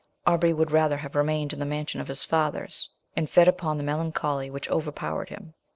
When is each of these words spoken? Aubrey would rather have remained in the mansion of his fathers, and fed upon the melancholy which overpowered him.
Aubrey 0.25 0.51
would 0.51 0.71
rather 0.71 0.97
have 0.97 1.13
remained 1.13 1.53
in 1.53 1.59
the 1.59 1.65
mansion 1.67 2.01
of 2.01 2.07
his 2.07 2.23
fathers, 2.23 2.89
and 3.15 3.29
fed 3.29 3.47
upon 3.47 3.77
the 3.77 3.83
melancholy 3.83 4.49
which 4.49 4.67
overpowered 4.67 5.29
him. 5.29 5.53